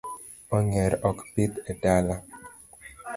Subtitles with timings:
[0.57, 2.15] Ong'er ok pidhi e dala.